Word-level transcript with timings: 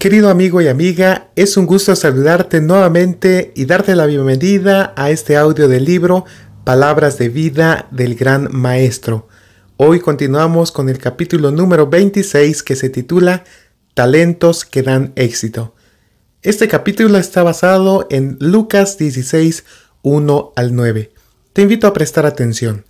Querido 0.00 0.30
amigo 0.30 0.62
y 0.62 0.68
amiga, 0.68 1.28
es 1.36 1.58
un 1.58 1.66
gusto 1.66 1.94
saludarte 1.94 2.62
nuevamente 2.62 3.52
y 3.54 3.66
darte 3.66 3.94
la 3.94 4.06
bienvenida 4.06 4.94
a 4.96 5.10
este 5.10 5.36
audio 5.36 5.68
del 5.68 5.84
libro 5.84 6.24
Palabras 6.64 7.18
de 7.18 7.28
vida 7.28 7.86
del 7.90 8.14
gran 8.14 8.48
maestro. 8.50 9.28
Hoy 9.76 10.00
continuamos 10.00 10.72
con 10.72 10.88
el 10.88 10.96
capítulo 10.96 11.50
número 11.50 11.86
26 11.86 12.62
que 12.62 12.76
se 12.76 12.88
titula 12.88 13.44
Talentos 13.92 14.64
que 14.64 14.82
dan 14.82 15.12
éxito. 15.16 15.74
Este 16.40 16.66
capítulo 16.66 17.18
está 17.18 17.42
basado 17.42 18.06
en 18.08 18.38
Lucas 18.40 18.96
16, 18.96 19.66
1 20.00 20.52
al 20.56 20.74
9. 20.74 21.12
Te 21.52 21.60
invito 21.60 21.86
a 21.86 21.92
prestar 21.92 22.24
atención. 22.24 22.86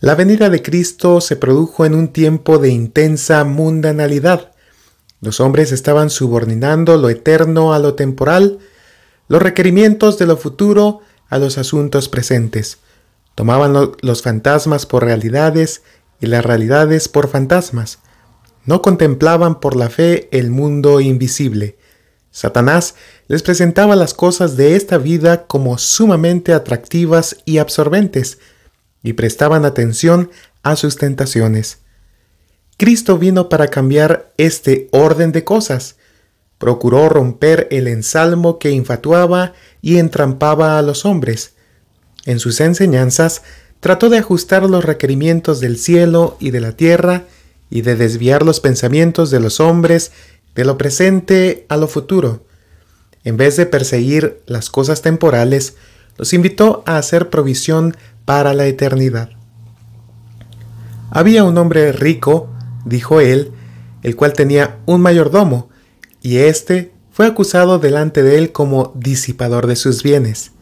La 0.00 0.14
venida 0.14 0.48
de 0.48 0.62
Cristo 0.62 1.20
se 1.20 1.36
produjo 1.36 1.84
en 1.84 1.94
un 1.94 2.08
tiempo 2.08 2.56
de 2.56 2.70
intensa 2.70 3.44
mundanalidad 3.44 4.52
los 5.20 5.40
hombres 5.40 5.72
estaban 5.72 6.10
subordinando 6.10 6.96
lo 6.96 7.10
eterno 7.10 7.74
a 7.74 7.78
lo 7.78 7.94
temporal, 7.94 8.58
los 9.28 9.42
requerimientos 9.42 10.18
de 10.18 10.26
lo 10.26 10.36
futuro 10.36 11.00
a 11.28 11.38
los 11.38 11.58
asuntos 11.58 12.08
presentes. 12.08 12.78
Tomaban 13.34 13.92
los 14.00 14.22
fantasmas 14.22 14.86
por 14.86 15.04
realidades 15.04 15.82
y 16.20 16.26
las 16.26 16.44
realidades 16.44 17.08
por 17.08 17.28
fantasmas. 17.28 17.98
No 18.64 18.82
contemplaban 18.82 19.60
por 19.60 19.76
la 19.76 19.88
fe 19.88 20.28
el 20.32 20.50
mundo 20.50 21.00
invisible. 21.00 21.76
Satanás 22.30 22.94
les 23.28 23.42
presentaba 23.42 23.96
las 23.96 24.14
cosas 24.14 24.56
de 24.56 24.76
esta 24.76 24.98
vida 24.98 25.46
como 25.46 25.78
sumamente 25.78 26.52
atractivas 26.52 27.36
y 27.44 27.58
absorbentes, 27.58 28.38
y 29.02 29.14
prestaban 29.14 29.64
atención 29.64 30.30
a 30.62 30.76
sus 30.76 30.96
tentaciones. 30.96 31.78
Cristo 32.80 33.18
vino 33.18 33.50
para 33.50 33.68
cambiar 33.68 34.32
este 34.38 34.88
orden 34.90 35.32
de 35.32 35.44
cosas. 35.44 35.96
Procuró 36.56 37.10
romper 37.10 37.68
el 37.70 37.86
ensalmo 37.86 38.58
que 38.58 38.70
infatuaba 38.70 39.52
y 39.82 39.98
entrampaba 39.98 40.78
a 40.78 40.82
los 40.82 41.04
hombres. 41.04 41.52
En 42.24 42.38
sus 42.38 42.58
enseñanzas 42.58 43.42
trató 43.80 44.08
de 44.08 44.16
ajustar 44.16 44.62
los 44.62 44.82
requerimientos 44.82 45.60
del 45.60 45.76
cielo 45.76 46.38
y 46.40 46.52
de 46.52 46.60
la 46.62 46.72
tierra 46.72 47.24
y 47.68 47.82
de 47.82 47.96
desviar 47.96 48.46
los 48.46 48.60
pensamientos 48.60 49.30
de 49.30 49.40
los 49.40 49.60
hombres 49.60 50.12
de 50.54 50.64
lo 50.64 50.78
presente 50.78 51.66
a 51.68 51.76
lo 51.76 51.86
futuro. 51.86 52.46
En 53.24 53.36
vez 53.36 53.58
de 53.58 53.66
perseguir 53.66 54.40
las 54.46 54.70
cosas 54.70 55.02
temporales, 55.02 55.74
los 56.16 56.32
invitó 56.32 56.82
a 56.86 56.96
hacer 56.96 57.28
provisión 57.28 57.94
para 58.24 58.54
la 58.54 58.64
eternidad. 58.64 59.28
Había 61.10 61.44
un 61.44 61.58
hombre 61.58 61.92
rico 61.92 62.48
dijo 62.84 63.20
él, 63.20 63.52
el 64.02 64.16
cual 64.16 64.32
tenía 64.32 64.78
un 64.86 65.00
mayordomo, 65.00 65.68
y 66.22 66.38
éste 66.38 66.92
fue 67.10 67.26
acusado 67.26 67.78
delante 67.78 68.22
de 68.22 68.38
él 68.38 68.52
como 68.52 68.92
disipador 68.94 69.66
de 69.66 69.76
sus 69.76 70.02
bienes. 70.02 70.52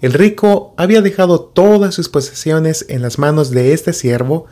El 0.00 0.12
rico 0.12 0.74
había 0.76 1.00
dejado 1.00 1.40
todas 1.40 1.94
sus 1.94 2.08
posesiones 2.08 2.84
en 2.88 3.00
las 3.00 3.18
manos 3.18 3.50
de 3.50 3.72
este 3.72 3.92
siervo, 3.92 4.46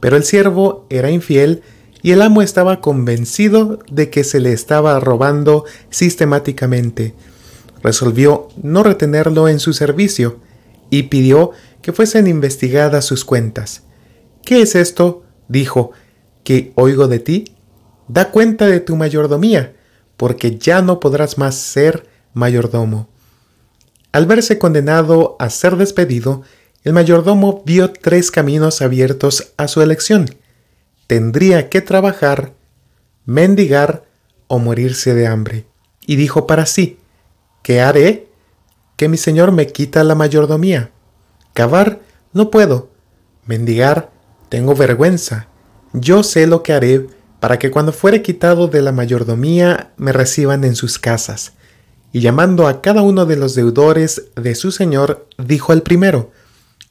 pero 0.00 0.16
el 0.16 0.24
siervo 0.24 0.86
era 0.88 1.10
infiel 1.10 1.62
y 2.02 2.12
el 2.12 2.22
amo 2.22 2.40
estaba 2.40 2.80
convencido 2.80 3.80
de 3.90 4.10
que 4.10 4.24
se 4.24 4.40
le 4.40 4.52
estaba 4.52 4.98
robando 5.00 5.64
sistemáticamente. 5.90 7.14
Resolvió 7.82 8.48
no 8.62 8.82
retenerlo 8.82 9.48
en 9.48 9.60
su 9.60 9.72
servicio 9.72 10.38
y 10.88 11.04
pidió 11.04 11.50
que 11.82 11.92
fuesen 11.92 12.26
investigadas 12.26 13.04
sus 13.04 13.24
cuentas. 13.24 13.82
¿Qué 14.44 14.62
es 14.62 14.74
esto? 14.74 15.24
dijo, 15.48 15.92
que 16.46 16.72
oigo 16.76 17.08
de 17.08 17.18
ti? 17.18 17.56
Da 18.06 18.30
cuenta 18.30 18.68
de 18.68 18.78
tu 18.78 18.94
mayordomía, 18.94 19.74
porque 20.16 20.56
ya 20.56 20.80
no 20.80 21.00
podrás 21.00 21.38
más 21.38 21.56
ser 21.56 22.06
mayordomo. 22.34 23.08
Al 24.12 24.26
verse 24.26 24.56
condenado 24.56 25.34
a 25.40 25.50
ser 25.50 25.74
despedido, 25.74 26.42
el 26.84 26.92
mayordomo 26.92 27.64
vio 27.66 27.92
tres 27.92 28.30
caminos 28.30 28.80
abiertos 28.80 29.54
a 29.56 29.66
su 29.66 29.82
elección. 29.82 30.36
Tendría 31.08 31.68
que 31.68 31.80
trabajar, 31.80 32.52
mendigar 33.24 34.04
o 34.46 34.60
morirse 34.60 35.14
de 35.14 35.26
hambre. 35.26 35.66
Y 36.06 36.14
dijo 36.14 36.46
para 36.46 36.64
sí, 36.66 37.00
¿qué 37.64 37.80
haré? 37.80 38.28
Que 38.96 39.08
mi 39.08 39.16
señor 39.16 39.50
me 39.50 39.66
quita 39.66 40.04
la 40.04 40.14
mayordomía. 40.14 40.92
Cavar 41.54 42.02
no 42.32 42.52
puedo. 42.52 42.90
Mendigar 43.46 44.12
tengo 44.48 44.76
vergüenza 44.76 45.48
yo 45.98 46.22
sé 46.22 46.46
lo 46.46 46.62
que 46.62 46.74
haré 46.74 47.06
para 47.40 47.58
que 47.58 47.70
cuando 47.70 47.92
fuere 47.92 48.20
quitado 48.20 48.68
de 48.68 48.82
la 48.82 48.92
mayordomía 48.92 49.92
me 49.96 50.12
reciban 50.12 50.62
en 50.64 50.76
sus 50.76 50.98
casas. 50.98 51.54
Y 52.12 52.20
llamando 52.20 52.66
a 52.66 52.82
cada 52.82 53.02
uno 53.02 53.24
de 53.24 53.36
los 53.36 53.54
deudores 53.54 54.26
de 54.36 54.54
su 54.54 54.72
señor, 54.72 55.26
dijo 55.38 55.72
al 55.72 55.82
primero, 55.82 56.30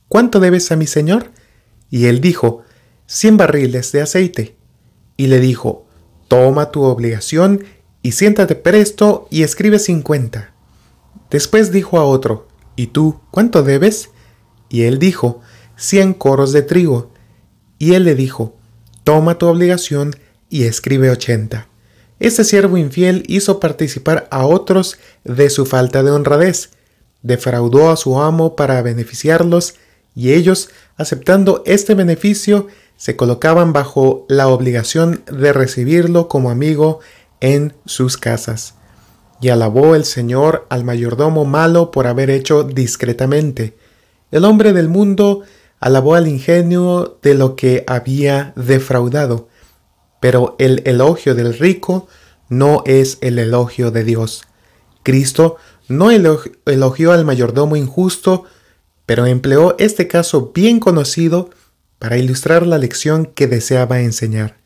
¿Cuánto 0.08 0.40
debes 0.40 0.72
a 0.72 0.76
mi 0.76 0.88
señor? 0.88 1.32
Y 1.90 2.06
él 2.06 2.20
dijo, 2.20 2.64
cien 3.06 3.38
barriles 3.38 3.92
de 3.92 4.02
aceite. 4.02 4.56
Y 5.18 5.28
le 5.28 5.40
dijo, 5.40 5.86
Toma 6.28 6.72
tu 6.72 6.82
obligación 6.82 7.64
y 8.02 8.14
siéntate 8.14 8.56
presto 8.56 9.28
y 9.30 9.44
escribe 9.44 9.78
cincuenta. 9.78 10.54
Después 11.30 11.72
dijo 11.72 12.00
a 12.00 12.06
otro, 12.06 12.48
¿Y 12.76 12.88
tú 12.88 13.20
cuánto 13.30 13.62
debes? 13.62 14.10
Y 14.70 14.84
él 14.84 14.98
dijo, 14.98 15.42
cien 15.76 16.14
coros 16.14 16.52
de 16.54 16.64
trigo. 16.64 17.12
Y 17.78 17.94
él 17.94 18.04
le 18.04 18.16
dijo, 18.16 18.56
toma 19.06 19.38
tu 19.38 19.46
obligación 19.46 20.16
y 20.50 20.64
escribe 20.64 21.10
80. 21.10 21.70
Este 22.20 22.44
siervo 22.44 22.78
infiel 22.78 23.24
hizo 23.28 23.60
participar 23.62 24.28
a 24.32 24.46
otros 24.46 24.98
de 25.24 25.50
su 25.50 25.66
falta 25.66 26.04
de 26.04 26.12
honradez, 26.12 26.72
defraudó 27.22 27.92
a 27.92 27.98
su 27.98 28.20
amo 28.20 28.56
para 28.56 28.82
beneficiarlos, 28.82 29.76
y 30.16 30.34
ellos, 30.34 30.70
aceptando 30.98 31.62
este 31.66 31.94
beneficio, 31.94 32.68
se 32.98 33.16
colocaban 33.16 33.74
bajo 33.74 34.26
la 34.28 34.48
obligación 34.48 35.24
de 35.32 35.54
recibirlo 35.54 36.28
como 36.28 36.50
amigo 36.50 37.00
en 37.42 37.74
sus 37.86 38.18
casas. 38.18 38.74
Y 39.40 39.50
alabó 39.50 39.96
el 39.96 40.06
Señor 40.06 40.66
al 40.70 40.84
mayordomo 40.84 41.46
malo 41.46 41.92
por 41.92 42.08
haber 42.08 42.30
hecho 42.30 42.64
discretamente. 42.64 43.78
El 44.32 44.46
hombre 44.46 44.74
del 44.74 44.88
mundo 44.88 45.44
alabó 45.86 46.16
al 46.16 46.28
ingenio 46.28 47.20
de 47.22 47.36
lo 47.36 47.56
que 47.56 47.84
había 47.86 48.54
defraudado, 48.56 49.50
pero 50.20 50.56
el 50.58 50.82
elogio 50.86 51.36
del 51.36 51.56
rico 51.56 52.08
no 52.50 52.82
es 52.88 53.20
el 53.22 53.38
elogio 53.38 53.92
de 53.92 54.04
Dios. 54.04 54.46
Cristo 55.04 55.58
no 55.88 56.10
elogió 56.10 57.12
al 57.12 57.24
mayordomo 57.24 57.76
injusto, 57.76 58.46
pero 59.06 59.28
empleó 59.28 59.76
este 59.78 60.08
caso 60.08 60.52
bien 60.56 60.80
conocido 60.80 61.52
para 62.00 62.18
ilustrar 62.18 62.66
la 62.66 62.80
lección 62.80 63.28
que 63.28 63.46
deseaba 63.46 64.00
enseñar. 64.00 64.58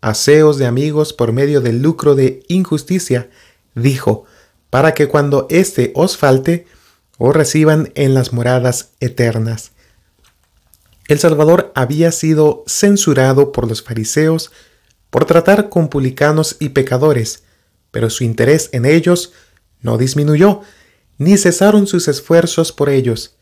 Aseos 0.00 0.58
de 0.58 0.66
amigos 0.66 1.12
por 1.12 1.32
medio 1.32 1.60
del 1.60 1.80
lucro 1.80 2.16
de 2.16 2.42
injusticia, 2.48 3.30
dijo, 3.76 4.24
para 4.68 4.94
que 4.94 5.06
cuando 5.06 5.46
éste 5.48 5.92
os 5.94 6.16
falte, 6.16 6.66
os 7.18 7.36
reciban 7.36 7.92
en 7.94 8.14
las 8.14 8.32
moradas 8.32 8.90
eternas. 8.98 9.70
El 11.10 11.18
Salvador 11.18 11.72
había 11.74 12.12
sido 12.12 12.62
censurado 12.68 13.50
por 13.50 13.66
los 13.66 13.82
fariseos 13.82 14.52
por 15.10 15.24
tratar 15.24 15.68
con 15.68 15.88
publicanos 15.88 16.54
y 16.60 16.68
pecadores, 16.68 17.42
pero 17.90 18.10
su 18.10 18.22
interés 18.22 18.68
en 18.70 18.84
ellos 18.84 19.32
no 19.80 19.98
disminuyó, 19.98 20.60
ni 21.18 21.36
cesaron 21.36 21.88
sus 21.88 22.06
esfuerzos 22.06 22.70
por 22.70 22.88
ellos. 22.90 23.34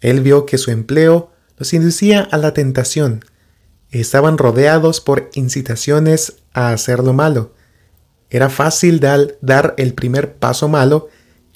Él 0.00 0.20
vio 0.20 0.46
que 0.46 0.58
su 0.58 0.72
empleo 0.72 1.30
los 1.56 1.72
inducía 1.74 2.22
a 2.22 2.38
la 2.38 2.52
tentación. 2.54 3.24
Estaban 3.92 4.36
rodeados 4.36 5.00
por 5.00 5.30
incitaciones 5.34 6.38
a 6.54 6.72
hacer 6.72 7.04
lo 7.04 7.12
malo. 7.12 7.54
Era 8.30 8.50
fácil 8.50 8.98
dar, 8.98 9.74
el 9.76 9.94
primer 9.94 10.34
paso 10.34 10.66
malo 10.66 11.06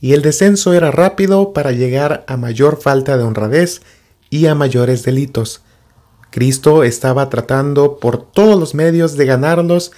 y 0.00 0.12
el 0.12 0.22
descenso 0.22 0.74
era 0.74 0.92
rápido 0.92 1.52
para 1.52 1.72
llegar 1.72 2.24
a 2.28 2.36
mayor 2.36 2.80
falta 2.80 3.16
de 3.16 3.24
honradez 3.24 3.80
y 4.30 4.46
a 4.46 4.54
mayores 4.54 5.02
delitos. 5.02 5.62
Cristo 6.30 6.84
estaba 6.84 7.28
tratando 7.28 7.98
por 7.98 8.22
todos 8.30 8.58
los 8.58 8.74
medios 8.74 9.16
de 9.16 9.26
ganarlos 9.26 9.92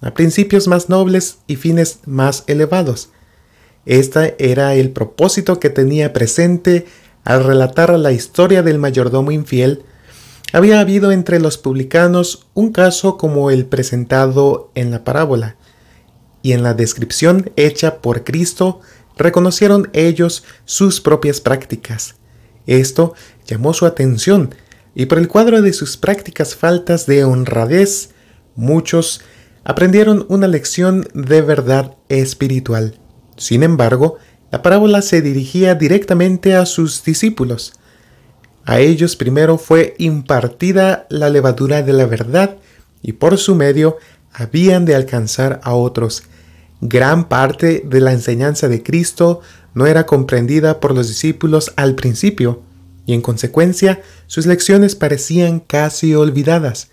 a 0.00 0.12
principios 0.12 0.68
más 0.68 0.88
nobles 0.88 1.38
y 1.46 1.56
fines 1.56 2.00
más 2.04 2.44
elevados. 2.46 3.10
Este 3.86 4.36
era 4.38 4.74
el 4.74 4.90
propósito 4.90 5.60
que 5.60 5.70
tenía 5.70 6.12
presente 6.12 6.86
al 7.24 7.44
relatar 7.44 7.96
la 7.98 8.12
historia 8.12 8.62
del 8.62 8.78
mayordomo 8.78 9.30
infiel. 9.30 9.84
Había 10.52 10.80
habido 10.80 11.12
entre 11.12 11.40
los 11.40 11.58
publicanos 11.58 12.46
un 12.54 12.72
caso 12.72 13.16
como 13.16 13.50
el 13.50 13.66
presentado 13.66 14.70
en 14.74 14.90
la 14.90 15.04
parábola, 15.04 15.56
y 16.42 16.52
en 16.52 16.62
la 16.62 16.74
descripción 16.74 17.50
hecha 17.56 18.00
por 18.00 18.24
Cristo 18.24 18.80
reconocieron 19.16 19.90
ellos 19.92 20.44
sus 20.64 21.00
propias 21.00 21.40
prácticas. 21.40 22.14
Esto 22.66 23.14
llamó 23.48 23.74
su 23.74 23.86
atención, 23.86 24.54
y 24.94 25.06
por 25.06 25.18
el 25.18 25.26
cuadro 25.26 25.62
de 25.62 25.72
sus 25.72 25.96
prácticas 25.96 26.54
faltas 26.54 27.06
de 27.06 27.24
honradez, 27.24 28.10
muchos 28.54 29.22
aprendieron 29.64 30.26
una 30.28 30.46
lección 30.46 31.08
de 31.14 31.42
verdad 31.42 31.96
espiritual. 32.08 32.98
Sin 33.36 33.62
embargo, 33.62 34.18
la 34.50 34.62
parábola 34.62 35.02
se 35.02 35.22
dirigía 35.22 35.74
directamente 35.74 36.54
a 36.54 36.66
sus 36.66 37.02
discípulos. 37.04 37.72
A 38.64 38.80
ellos 38.80 39.16
primero 39.16 39.58
fue 39.58 39.94
impartida 39.98 41.06
la 41.10 41.30
levadura 41.30 41.82
de 41.82 41.92
la 41.92 42.06
verdad 42.06 42.56
y 43.02 43.12
por 43.12 43.38
su 43.38 43.54
medio 43.54 43.96
habían 44.32 44.84
de 44.84 44.94
alcanzar 44.94 45.60
a 45.62 45.74
otros. 45.74 46.24
Gran 46.80 47.28
parte 47.28 47.82
de 47.84 48.00
la 48.00 48.12
enseñanza 48.12 48.68
de 48.68 48.82
Cristo 48.82 49.40
no 49.74 49.86
era 49.86 50.06
comprendida 50.06 50.80
por 50.80 50.94
los 50.94 51.08
discípulos 51.08 51.72
al 51.76 51.94
principio, 51.94 52.62
y 53.08 53.14
en 53.14 53.22
consecuencia 53.22 54.02
sus 54.26 54.44
lecciones 54.44 54.94
parecían 54.94 55.60
casi 55.60 56.14
olvidadas. 56.14 56.90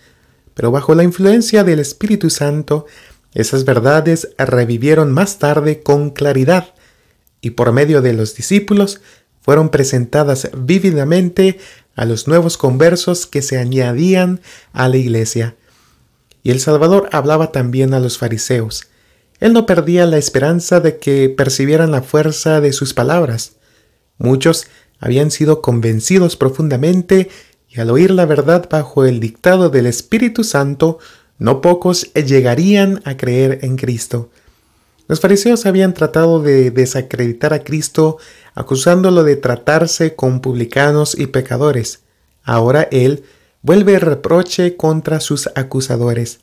Pero 0.54 0.72
bajo 0.72 0.96
la 0.96 1.04
influencia 1.04 1.66
del 1.66 1.80
Espíritu 1.80 2.30
Santo, 2.30 2.86
esas 3.34 3.66
verdades 3.66 4.30
revivieron 4.38 5.12
más 5.12 5.40
tarde 5.40 5.84
con 5.84 6.12
claridad, 6.12 6.74
y 7.42 7.50
por 7.50 7.74
medio 7.74 8.02
de 8.02 8.14
los 8.14 8.34
discípulos 8.34 9.02
fueron 9.42 9.68
presentadas 9.68 10.50
vívidamente 10.58 11.60
a 11.98 12.06
los 12.06 12.30
nuevos 12.30 12.58
conversos 12.58 13.28
que 13.28 13.42
se 13.42 13.58
añadían 13.58 14.40
a 14.72 14.88
la 14.88 14.96
iglesia. 14.96 15.58
Y 16.44 16.52
el 16.52 16.62
Salvador 16.62 17.10
hablaba 17.12 17.52
también 17.52 17.94
a 17.94 18.00
los 18.00 18.18
fariseos. 18.18 18.88
Él 19.42 19.52
no 19.52 19.66
perdía 19.66 20.06
la 20.06 20.18
esperanza 20.18 20.80
de 20.80 20.98
que 20.98 21.28
percibieran 21.28 21.92
la 21.92 22.04
fuerza 22.04 22.62
de 22.62 22.72
sus 22.72 22.94
palabras. 22.94 23.58
Muchos 24.18 24.68
habían 25.00 25.32
sido 25.32 25.62
convencidos 25.62 26.36
profundamente 26.36 27.30
y 27.70 27.80
al 27.80 27.90
oír 27.90 28.12
la 28.12 28.26
verdad 28.26 28.68
bajo 28.70 29.06
el 29.06 29.20
dictado 29.20 29.70
del 29.70 29.86
Espíritu 29.86 30.44
Santo, 30.44 31.00
no 31.38 31.62
pocos 31.62 32.14
llegarían 32.14 33.02
a 33.06 33.18
creer 33.18 33.60
en 33.64 33.76
Cristo. 33.76 34.30
Los 35.08 35.20
fariseos 35.20 35.66
habían 35.66 35.94
tratado 35.94 36.42
de 36.42 36.72
desacreditar 36.72 37.54
a 37.54 37.64
Cristo 37.64 38.18
acusándolo 38.56 39.24
de 39.24 39.36
tratarse 39.36 40.16
con 40.16 40.40
publicanos 40.40 41.18
y 41.18 41.28
pecadores. 41.28 42.02
Ahora 42.44 42.88
él 42.92 43.24
vuelve 43.62 43.96
el 43.96 44.02
reproche 44.02 44.76
contra 44.76 45.20
sus 45.20 45.50
acusadores. 45.56 46.40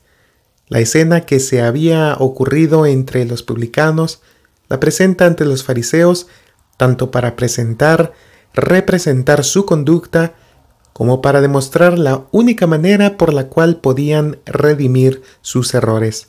La 0.69 0.79
escena 0.79 1.21
que 1.21 1.39
se 1.39 1.61
había 1.61 2.15
ocurrido 2.19 2.85
entre 2.85 3.25
los 3.25 3.43
publicanos 3.43 4.21
la 4.69 4.79
presenta 4.79 5.25
ante 5.25 5.45
los 5.45 5.63
fariseos 5.63 6.27
tanto 6.77 7.11
para 7.11 7.35
presentar, 7.35 8.13
representar 8.53 9.43
su 9.43 9.65
conducta, 9.65 10.33
como 10.93 11.21
para 11.21 11.41
demostrar 11.41 11.97
la 11.97 12.25
única 12.31 12.67
manera 12.67 13.17
por 13.17 13.33
la 13.33 13.47
cual 13.47 13.77
podían 13.77 14.37
redimir 14.45 15.23
sus 15.41 15.73
errores. 15.73 16.27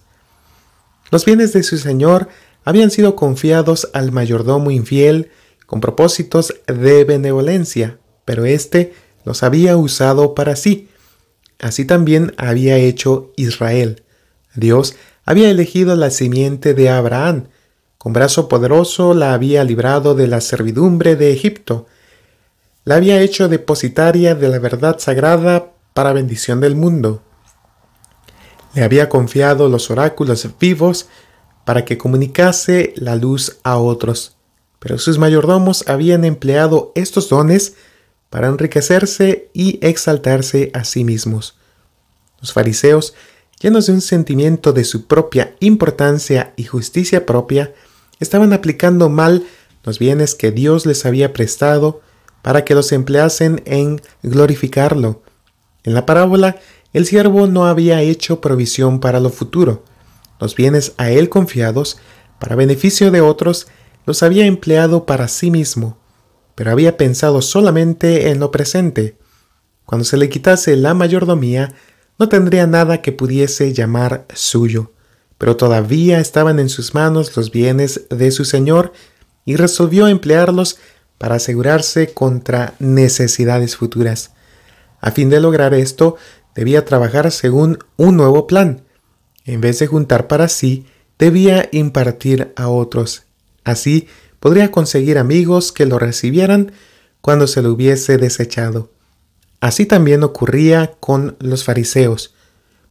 Los 1.10 1.24
bienes 1.24 1.52
de 1.52 1.62
su 1.62 1.76
señor 1.76 2.28
habían 2.64 2.90
sido 2.90 3.14
confiados 3.14 3.90
al 3.92 4.10
mayordomo 4.10 4.70
infiel 4.70 5.30
con 5.66 5.80
propósitos 5.80 6.54
de 6.66 7.04
benevolencia, 7.04 7.98
pero 8.24 8.44
éste 8.46 8.94
los 9.24 9.42
había 9.42 9.76
usado 9.76 10.34
para 10.34 10.56
sí. 10.56 10.88
Así 11.60 11.84
también 11.84 12.34
había 12.36 12.76
hecho 12.76 13.32
Israel. 13.36 14.02
Dios 14.54 14.96
había 15.24 15.50
elegido 15.50 15.96
la 15.96 16.10
simiente 16.10 16.74
de 16.74 16.90
Abraham. 16.90 17.48
Con 17.98 18.12
brazo 18.12 18.48
poderoso 18.48 19.14
la 19.14 19.32
había 19.32 19.64
librado 19.64 20.14
de 20.14 20.26
la 20.26 20.40
servidumbre 20.40 21.16
de 21.16 21.32
Egipto. 21.32 21.86
La 22.84 22.96
había 22.96 23.20
hecho 23.20 23.48
depositaria 23.48 24.34
de 24.34 24.48
la 24.48 24.58
verdad 24.58 24.98
sagrada 24.98 25.72
para 25.94 26.12
bendición 26.12 26.60
del 26.60 26.76
mundo. 26.76 27.22
Le 28.74 28.82
había 28.82 29.08
confiado 29.08 29.68
los 29.68 29.90
oráculos 29.90 30.46
vivos 30.58 31.08
para 31.64 31.84
que 31.84 31.96
comunicase 31.96 32.92
la 32.96 33.16
luz 33.16 33.58
a 33.62 33.78
otros. 33.78 34.36
Pero 34.80 34.98
sus 34.98 35.18
mayordomos 35.18 35.88
habían 35.88 36.24
empleado 36.24 36.92
estos 36.94 37.28
dones 37.28 37.74
para 38.28 38.48
enriquecerse 38.48 39.48
y 39.54 39.78
exaltarse 39.80 40.70
a 40.74 40.84
sí 40.84 41.04
mismos. 41.04 41.56
Los 42.40 42.52
fariseos 42.52 43.14
llenos 43.64 43.86
de 43.86 43.94
un 43.94 44.02
sentimiento 44.02 44.74
de 44.74 44.84
su 44.84 45.06
propia 45.06 45.56
importancia 45.60 46.52
y 46.56 46.64
justicia 46.64 47.24
propia, 47.24 47.72
estaban 48.20 48.52
aplicando 48.52 49.08
mal 49.08 49.46
los 49.84 49.98
bienes 49.98 50.34
que 50.34 50.50
Dios 50.50 50.84
les 50.84 51.06
había 51.06 51.32
prestado 51.32 52.02
para 52.44 52.66
que 52.66 52.74
los 52.74 52.92
empleasen 52.92 53.62
en 53.64 54.02
glorificarlo. 54.22 55.22
En 55.82 55.94
la 55.94 56.04
parábola, 56.04 56.56
el 56.92 57.06
siervo 57.06 57.46
no 57.46 57.64
había 57.64 58.02
hecho 58.02 58.42
provisión 58.42 59.00
para 59.00 59.18
lo 59.18 59.30
futuro. 59.30 59.82
Los 60.38 60.54
bienes 60.54 60.92
a 60.98 61.10
él 61.10 61.30
confiados, 61.30 61.96
para 62.38 62.54
beneficio 62.54 63.10
de 63.10 63.22
otros, 63.22 63.66
los 64.04 64.22
había 64.22 64.44
empleado 64.44 65.06
para 65.06 65.26
sí 65.26 65.50
mismo, 65.50 65.96
pero 66.54 66.70
había 66.70 66.98
pensado 66.98 67.40
solamente 67.40 68.28
en 68.28 68.40
lo 68.40 68.50
presente. 68.50 69.16
Cuando 69.86 70.04
se 70.04 70.18
le 70.18 70.28
quitase 70.28 70.76
la 70.76 70.92
mayordomía, 70.92 71.74
no 72.18 72.28
tendría 72.28 72.66
nada 72.66 73.00
que 73.00 73.12
pudiese 73.12 73.72
llamar 73.72 74.26
suyo, 74.34 74.92
pero 75.38 75.56
todavía 75.56 76.20
estaban 76.20 76.58
en 76.58 76.68
sus 76.68 76.94
manos 76.94 77.34
los 77.38 77.50
bienes 77.50 78.02
de 78.10 78.30
su 78.32 78.44
señor 78.44 78.92
y 79.46 79.56
resolvió 79.56 80.08
emplearlos 80.08 80.76
para 81.24 81.36
asegurarse 81.36 82.12
contra 82.12 82.74
necesidades 82.78 83.76
futuras. 83.76 84.32
A 85.00 85.10
fin 85.10 85.30
de 85.30 85.40
lograr 85.40 85.72
esto, 85.72 86.16
debía 86.54 86.84
trabajar 86.84 87.32
según 87.32 87.78
un 87.96 88.18
nuevo 88.18 88.46
plan. 88.46 88.82
En 89.46 89.62
vez 89.62 89.78
de 89.78 89.86
juntar 89.86 90.28
para 90.28 90.48
sí, 90.48 90.84
debía 91.18 91.70
impartir 91.72 92.52
a 92.56 92.68
otros. 92.68 93.22
Así 93.64 94.06
podría 94.38 94.70
conseguir 94.70 95.16
amigos 95.16 95.72
que 95.72 95.86
lo 95.86 95.98
recibieran 95.98 96.72
cuando 97.22 97.46
se 97.46 97.62
lo 97.62 97.72
hubiese 97.72 98.18
desechado. 98.18 98.90
Así 99.60 99.86
también 99.86 100.24
ocurría 100.24 100.92
con 101.00 101.36
los 101.40 101.64
fariseos. 101.64 102.34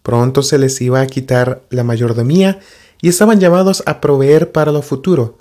Pronto 0.02 0.42
se 0.42 0.58
les 0.58 0.82
iba 0.82 1.02
a 1.02 1.06
quitar 1.06 1.62
la 1.70 1.84
mayordomía 1.84 2.62
y 3.00 3.10
estaban 3.10 3.40
llamados 3.40 3.84
a 3.86 4.02
proveer 4.02 4.52
para 4.52 4.72
lo 4.72 4.82
futuro. 4.82 5.38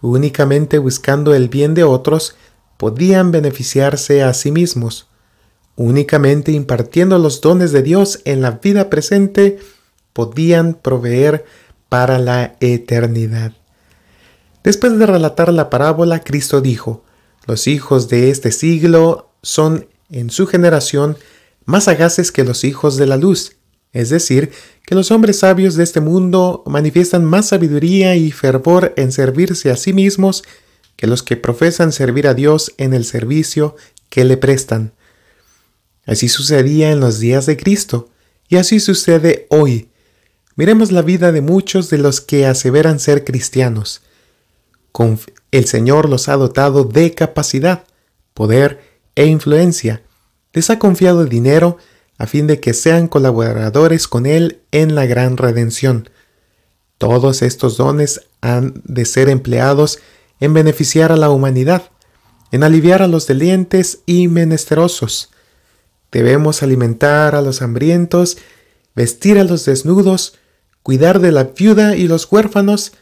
Únicamente 0.00 0.78
buscando 0.78 1.34
el 1.34 1.48
bien 1.48 1.74
de 1.74 1.84
otros 1.84 2.36
podían 2.76 3.30
beneficiarse 3.30 4.22
a 4.22 4.32
sí 4.32 4.52
mismos. 4.52 5.08
Únicamente 5.76 6.52
impartiendo 6.52 7.18
los 7.18 7.40
dones 7.40 7.72
de 7.72 7.82
Dios 7.82 8.20
en 8.24 8.40
la 8.40 8.52
vida 8.52 8.90
presente 8.90 9.58
podían 10.12 10.74
proveer 10.74 11.44
para 11.88 12.18
la 12.18 12.56
eternidad. 12.60 13.52
Después 14.64 14.98
de 14.98 15.06
relatar 15.06 15.52
la 15.52 15.70
parábola, 15.70 16.20
Cristo 16.20 16.60
dijo, 16.60 17.04
Los 17.46 17.66
hijos 17.66 18.08
de 18.08 18.30
este 18.30 18.52
siglo 18.52 19.30
son 19.42 19.86
en 20.10 20.30
su 20.30 20.46
generación 20.46 21.16
más 21.64 21.84
sagaces 21.84 22.32
que 22.32 22.44
los 22.44 22.64
hijos 22.64 22.96
de 22.96 23.06
la 23.06 23.16
luz, 23.16 23.57
es 23.92 24.10
decir, 24.10 24.50
que 24.84 24.94
los 24.94 25.10
hombres 25.10 25.40
sabios 25.40 25.74
de 25.74 25.84
este 25.84 26.00
mundo 26.00 26.62
manifiestan 26.66 27.24
más 27.24 27.48
sabiduría 27.48 28.16
y 28.16 28.30
fervor 28.30 28.92
en 28.96 29.12
servirse 29.12 29.70
a 29.70 29.76
sí 29.76 29.92
mismos 29.92 30.44
que 30.96 31.06
los 31.06 31.22
que 31.22 31.36
profesan 31.36 31.92
servir 31.92 32.26
a 32.26 32.34
Dios 32.34 32.74
en 32.76 32.92
el 32.92 33.04
servicio 33.04 33.76
que 34.10 34.24
le 34.24 34.36
prestan. 34.36 34.92
Así 36.06 36.28
sucedía 36.28 36.90
en 36.90 37.00
los 37.00 37.18
días 37.20 37.46
de 37.46 37.56
Cristo, 37.56 38.08
y 38.48 38.56
así 38.56 38.80
sucede 38.80 39.46
hoy. 39.50 39.90
Miremos 40.56 40.90
la 40.90 41.02
vida 41.02 41.32
de 41.32 41.42
muchos 41.42 41.90
de 41.90 41.98
los 41.98 42.20
que 42.20 42.46
aseveran 42.46 42.98
ser 42.98 43.24
cristianos. 43.24 44.02
el 45.52 45.66
Señor 45.66 46.08
los 46.08 46.28
ha 46.28 46.36
dotado 46.36 46.84
de 46.84 47.14
capacidad, 47.14 47.84
poder 48.34 48.80
e 49.14 49.26
influencia. 49.26 50.02
Les 50.52 50.70
ha 50.70 50.78
confiado 50.78 51.24
dinero 51.26 51.78
a 52.18 52.26
fin 52.26 52.46
de 52.46 52.60
que 52.60 52.74
sean 52.74 53.08
colaboradores 53.08 54.08
con 54.08 54.26
Él 54.26 54.60
en 54.72 54.94
la 54.94 55.06
gran 55.06 55.36
redención. 55.36 56.10
Todos 56.98 57.42
estos 57.42 57.76
dones 57.76 58.22
han 58.40 58.82
de 58.84 59.04
ser 59.04 59.28
empleados 59.28 60.00
en 60.40 60.52
beneficiar 60.52 61.12
a 61.12 61.16
la 61.16 61.30
humanidad, 61.30 61.90
en 62.50 62.64
aliviar 62.64 63.02
a 63.02 63.08
los 63.08 63.26
delientes 63.26 64.00
y 64.04 64.26
menesterosos. 64.26 65.30
Debemos 66.10 66.62
alimentar 66.62 67.36
a 67.36 67.42
los 67.42 67.62
hambrientos, 67.62 68.38
vestir 68.96 69.38
a 69.38 69.44
los 69.44 69.64
desnudos, 69.64 70.38
cuidar 70.82 71.20
de 71.20 71.30
la 71.30 71.44
viuda 71.44 71.96
y 71.96 72.08
los 72.08 72.30
huérfanos, 72.30 72.92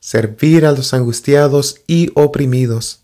servir 0.00 0.66
a 0.66 0.72
los 0.72 0.92
angustiados 0.92 1.80
y 1.86 2.10
oprimidos. 2.14 3.00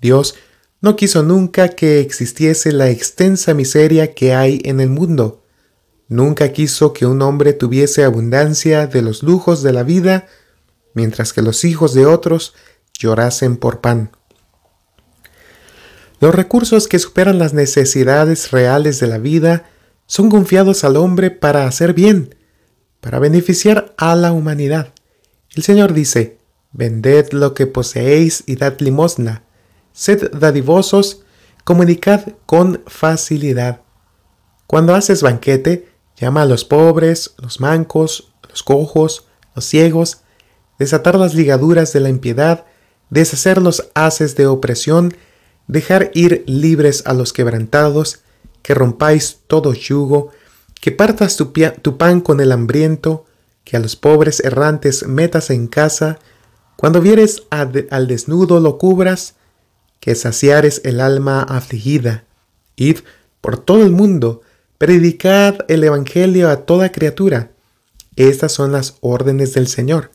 Dios 0.00 0.34
no 0.84 0.96
quiso 0.96 1.22
nunca 1.22 1.70
que 1.70 2.00
existiese 2.00 2.70
la 2.70 2.90
extensa 2.90 3.54
miseria 3.54 4.12
que 4.12 4.34
hay 4.34 4.60
en 4.66 4.80
el 4.80 4.90
mundo. 4.90 5.42
Nunca 6.08 6.52
quiso 6.52 6.92
que 6.92 7.06
un 7.06 7.22
hombre 7.22 7.54
tuviese 7.54 8.04
abundancia 8.04 8.86
de 8.86 9.00
los 9.00 9.22
lujos 9.22 9.62
de 9.62 9.72
la 9.72 9.82
vida, 9.82 10.26
mientras 10.92 11.32
que 11.32 11.40
los 11.40 11.64
hijos 11.64 11.94
de 11.94 12.04
otros 12.04 12.52
llorasen 12.98 13.56
por 13.56 13.80
pan. 13.80 14.10
Los 16.20 16.34
recursos 16.34 16.86
que 16.86 16.98
superan 16.98 17.38
las 17.38 17.54
necesidades 17.54 18.50
reales 18.50 19.00
de 19.00 19.06
la 19.06 19.16
vida 19.16 19.64
son 20.04 20.28
confiados 20.28 20.84
al 20.84 20.98
hombre 20.98 21.30
para 21.30 21.66
hacer 21.66 21.94
bien, 21.94 22.34
para 23.00 23.18
beneficiar 23.20 23.94
a 23.96 24.14
la 24.16 24.32
humanidad. 24.32 24.92
El 25.54 25.62
Señor 25.62 25.94
dice, 25.94 26.36
Vended 26.72 27.32
lo 27.32 27.54
que 27.54 27.66
poseéis 27.66 28.44
y 28.46 28.56
dad 28.56 28.74
limosna. 28.80 29.44
Sed 29.94 30.32
dadivosos, 30.32 31.22
comunicad 31.62 32.22
con 32.46 32.82
facilidad. 32.88 33.82
Cuando 34.66 34.92
haces 34.92 35.22
banquete, 35.22 35.88
llama 36.16 36.42
a 36.42 36.46
los 36.46 36.64
pobres, 36.64 37.36
los 37.38 37.60
mancos, 37.60 38.32
los 38.48 38.64
cojos, 38.64 39.28
los 39.54 39.64
ciegos, 39.64 40.22
desatar 40.80 41.14
las 41.14 41.34
ligaduras 41.34 41.92
de 41.92 42.00
la 42.00 42.08
impiedad, 42.08 42.66
deshacer 43.08 43.62
los 43.62 43.88
haces 43.94 44.34
de 44.34 44.48
opresión, 44.48 45.14
dejar 45.68 46.10
ir 46.12 46.42
libres 46.48 47.04
a 47.06 47.14
los 47.14 47.32
quebrantados, 47.32 48.24
que 48.62 48.74
rompáis 48.74 49.42
todo 49.46 49.74
yugo, 49.74 50.30
que 50.80 50.90
partas 50.90 51.36
tu, 51.36 51.52
tu 51.82 51.96
pan 51.98 52.20
con 52.20 52.40
el 52.40 52.50
hambriento, 52.50 53.26
que 53.62 53.76
a 53.76 53.80
los 53.80 53.94
pobres 53.94 54.40
errantes 54.40 55.06
metas 55.06 55.50
en 55.50 55.68
casa, 55.68 56.18
cuando 56.74 57.00
vieres 57.00 57.44
al 57.50 58.08
desnudo 58.08 58.58
lo 58.58 58.76
cubras, 58.76 59.36
que 60.04 60.14
saciares 60.14 60.82
el 60.84 61.00
alma 61.00 61.40
afligida. 61.40 62.24
Id 62.76 62.98
por 63.40 63.56
todo 63.56 63.84
el 63.84 63.90
mundo, 63.90 64.42
predicad 64.76 65.60
el 65.68 65.82
Evangelio 65.82 66.50
a 66.50 66.66
toda 66.66 66.92
criatura. 66.92 67.52
Estas 68.14 68.52
son 68.52 68.70
las 68.70 68.98
órdenes 69.00 69.54
del 69.54 69.66
Señor. 69.66 70.10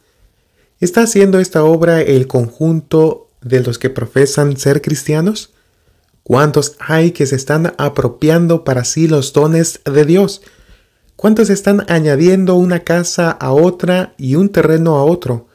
¿Está 0.79 1.01
haciendo 1.01 1.39
esta 1.39 1.63
obra 1.63 2.01
el 2.01 2.27
conjunto 2.27 3.29
de 3.41 3.61
los 3.61 3.79
que 3.79 3.89
profesan 3.89 4.57
ser 4.57 4.83
cristianos? 4.83 5.53
¿Cuántos 6.21 6.75
hay 6.77 7.09
que 7.09 7.25
se 7.25 7.35
están 7.35 7.73
apropiando 7.79 8.63
para 8.63 8.83
sí 8.83 9.07
los 9.07 9.33
dones 9.33 9.81
de 9.91 10.05
Dios? 10.05 10.43
¿Cuántos 11.15 11.49
están 11.49 11.83
añadiendo 11.89 12.53
una 12.53 12.81
casa 12.81 13.31
a 13.31 13.53
otra 13.53 14.13
y 14.19 14.35
un 14.35 14.49
terreno 14.49 14.97
a 14.97 15.03
otro? 15.03 15.47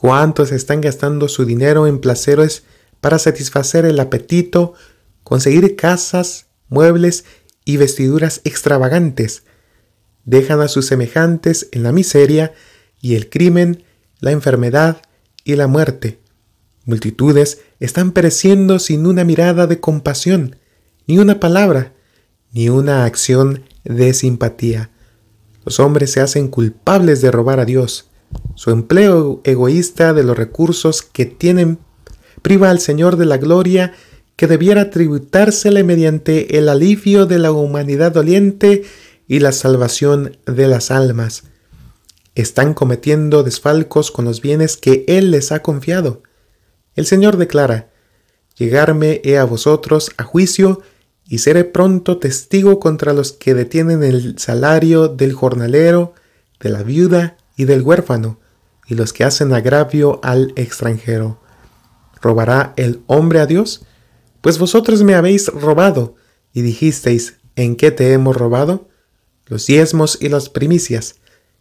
¿Cuántos 0.00 0.50
están 0.50 0.80
gastando 0.80 1.28
su 1.28 1.44
dinero 1.44 1.86
en 1.86 2.00
placeres 2.00 2.64
para 3.02 3.18
satisfacer 3.18 3.84
el 3.84 4.00
apetito, 4.00 4.72
conseguir 5.22 5.76
casas, 5.76 6.46
muebles 6.68 7.26
y 7.66 7.76
vestiduras 7.76 8.40
extravagantes? 8.44 9.42
Dejan 10.24 10.62
a 10.62 10.68
sus 10.68 10.86
semejantes 10.86 11.68
en 11.72 11.82
la 11.82 11.92
miseria 11.92 12.54
y 13.02 13.14
el 13.16 13.28
crimen, 13.28 13.84
la 14.20 14.30
enfermedad 14.30 15.02
y 15.44 15.56
la 15.56 15.66
muerte. 15.66 16.20
Multitudes 16.86 17.60
están 17.78 18.12
pereciendo 18.12 18.78
sin 18.78 19.06
una 19.06 19.24
mirada 19.24 19.66
de 19.66 19.80
compasión, 19.80 20.56
ni 21.06 21.18
una 21.18 21.40
palabra, 21.40 21.92
ni 22.52 22.70
una 22.70 23.04
acción 23.04 23.64
de 23.84 24.14
simpatía. 24.14 24.88
Los 25.66 25.78
hombres 25.78 26.12
se 26.12 26.20
hacen 26.20 26.48
culpables 26.48 27.20
de 27.20 27.30
robar 27.30 27.60
a 27.60 27.66
Dios 27.66 28.08
su 28.54 28.70
empleo 28.70 29.40
egoísta 29.44 30.12
de 30.12 30.24
los 30.24 30.36
recursos 30.36 31.02
que 31.02 31.26
tienen 31.26 31.78
priva 32.42 32.70
al 32.70 32.80
Señor 32.80 33.16
de 33.16 33.26
la 33.26 33.38
gloria 33.38 33.94
que 34.36 34.46
debiera 34.46 34.90
tributársele 34.90 35.84
mediante 35.84 36.58
el 36.58 36.68
alivio 36.68 37.26
de 37.26 37.38
la 37.38 37.52
humanidad 37.52 38.12
doliente 38.12 38.84
y 39.28 39.38
la 39.38 39.52
salvación 39.52 40.36
de 40.46 40.68
las 40.68 40.90
almas. 40.90 41.44
Están 42.34 42.74
cometiendo 42.74 43.42
desfalcos 43.42 44.10
con 44.10 44.24
los 44.24 44.40
bienes 44.40 44.76
que 44.76 45.04
Él 45.06 45.30
les 45.30 45.52
ha 45.52 45.62
confiado. 45.62 46.22
El 46.94 47.06
Señor 47.06 47.36
declara, 47.36 47.90
Llegarme 48.56 49.20
he 49.24 49.38
a 49.38 49.44
vosotros 49.44 50.10
a 50.18 50.24
juicio 50.24 50.82
y 51.26 51.38
seré 51.38 51.64
pronto 51.64 52.18
testigo 52.18 52.80
contra 52.80 53.12
los 53.12 53.32
que 53.32 53.54
detienen 53.54 54.02
el 54.02 54.38
salario 54.38 55.08
del 55.08 55.32
jornalero, 55.32 56.14
de 56.60 56.70
la 56.70 56.82
viuda 56.82 57.38
y 57.56 57.64
del 57.64 57.82
huérfano, 57.82 58.38
y 58.86 58.94
los 58.94 59.12
que 59.12 59.24
hacen 59.24 59.52
agravio 59.54 60.20
al 60.22 60.52
extranjero. 60.56 61.41
¿Robará 62.22 62.72
el 62.76 63.02
hombre 63.08 63.40
a 63.40 63.46
Dios? 63.46 63.84
Pues 64.40 64.58
vosotros 64.58 65.02
me 65.02 65.14
habéis 65.14 65.48
robado, 65.48 66.14
y 66.54 66.62
dijisteis, 66.62 67.38
¿en 67.56 67.76
qué 67.76 67.90
te 67.90 68.12
hemos 68.12 68.36
robado? 68.36 68.88
Los 69.46 69.66
diezmos 69.66 70.16
y 70.20 70.28
las 70.28 70.48
primicias. 70.48 71.16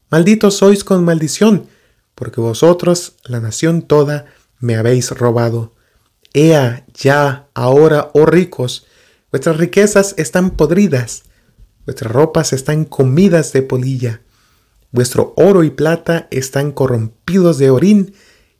Malditos 0.09 0.57
sois 0.57 0.83
con 0.83 1.03
maldición, 1.03 1.67
porque 2.15 2.39
vosotros, 2.39 3.15
la 3.23 3.39
nación 3.39 3.81
toda, 3.81 4.27
me 4.59 4.75
habéis 4.75 5.11
robado. 5.11 5.73
Ea 6.33 6.85
ya, 6.93 7.49
ahora, 7.53 8.11
oh 8.13 8.25
ricos, 8.25 8.85
vuestras 9.31 9.57
riquezas 9.57 10.13
están 10.17 10.51
podridas, 10.51 11.23
vuestras 11.85 12.11
ropas 12.11 12.53
están 12.53 12.85
comidas 12.85 13.51
de 13.51 13.63
polilla. 13.63 14.21
Vuestro 14.91 15.33
oro 15.37 15.63
y 15.63 15.71
plata 15.71 16.27
están 16.31 16.71
corrompidos 16.71 17.57
de 17.57 17.69
orín, 17.71 18.13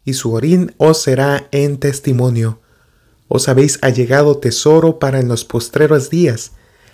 y 0.05 0.13
su 0.13 0.33
orín 0.33 0.73
os 0.77 1.01
será 1.01 1.47
en 1.51 1.77
testimonio. 1.77 2.59
Os 3.27 3.47
habéis 3.47 3.79
allegado 3.81 4.37
tesoro 4.37 4.99
para 4.99 5.19
en 5.19 5.27
los 5.27 5.45
postreros 5.45 6.09
días. 6.09 6.51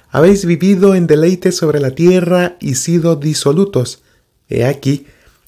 Habéis 0.09 0.45
vivido 0.45 0.95
en 0.95 1.07
deleite 1.07 1.51
sobre 1.51 1.79
la 1.79 1.91
tierra 1.91 2.57
y 2.59 2.75
sido 2.75 3.15
disolutos. 3.15 4.03
He 4.49 4.65
aquí 4.65 5.07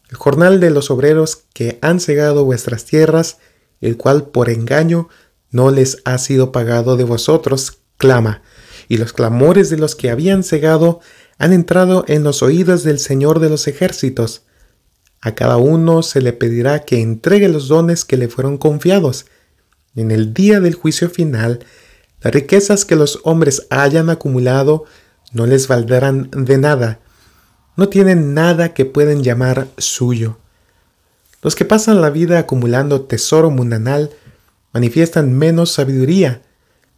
el 0.09 0.17
jornal 0.17 0.59
de 0.59 0.71
los 0.71 0.89
obreros 0.89 1.43
que 1.53 1.77
han 1.81 1.99
cegado 1.99 2.43
vuestras 2.43 2.85
tierras, 2.85 3.37
el 3.79 3.95
cual 3.97 4.27
por 4.29 4.49
engaño 4.49 5.07
no 5.51 5.71
les 5.71 5.99
ha 6.05 6.17
sido 6.17 6.51
pagado 6.51 6.97
de 6.97 7.03
vosotros, 7.03 7.79
clama, 7.97 8.41
y 8.87 8.97
los 8.97 9.13
clamores 9.13 9.69
de 9.69 9.77
los 9.77 9.95
que 9.95 10.09
habían 10.09 10.43
cegado 10.43 10.99
han 11.37 11.53
entrado 11.53 12.03
en 12.07 12.23
los 12.23 12.41
oídos 12.41 12.83
del 12.83 12.99
Señor 12.99 13.39
de 13.39 13.49
los 13.49 13.67
ejércitos. 13.67 14.43
A 15.21 15.35
cada 15.35 15.57
uno 15.57 16.01
se 16.01 16.21
le 16.21 16.33
pedirá 16.33 16.79
que 16.79 17.01
entregue 17.01 17.49
los 17.49 17.67
dones 17.67 18.05
que 18.05 18.17
le 18.17 18.29
fueron 18.29 18.57
confiados. 18.57 19.25
En 19.95 20.11
el 20.11 20.33
día 20.33 20.59
del 20.61 20.75
juicio 20.75 21.09
final, 21.09 21.65
las 22.21 22.33
riquezas 22.33 22.85
que 22.85 22.95
los 22.95 23.19
hombres 23.23 23.67
hayan 23.69 24.09
acumulado 24.09 24.85
no 25.33 25.45
les 25.45 25.67
valdrán 25.67 26.29
de 26.31 26.57
nada. 26.57 26.99
No 27.75 27.89
tienen 27.89 28.33
nada 28.33 28.73
que 28.73 28.85
pueden 28.85 29.23
llamar 29.23 29.67
suyo. 29.77 30.37
Los 31.41 31.55
que 31.55 31.65
pasan 31.65 32.01
la 32.01 32.09
vida 32.09 32.39
acumulando 32.39 33.01
tesoro 33.01 33.49
mundanal 33.49 34.11
manifiestan 34.73 35.37
menos 35.37 35.71
sabiduría, 35.71 36.41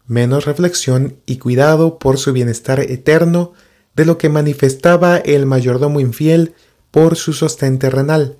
menos 0.08 0.46
reflexión 0.46 1.18
y 1.26 1.38
cuidado 1.38 2.00
por 2.00 2.18
su 2.18 2.34
bienestar 2.34 2.80
eterno 2.80 3.54
de 3.96 4.06
lo 4.06 4.18
que 4.18 4.30
manifestaba 4.30 5.18
el 5.18 5.46
mayordomo 5.46 6.00
infiel 6.00 6.56
por 6.92 7.16
su 7.16 7.34
sostén 7.34 7.80
terrenal. 7.80 8.38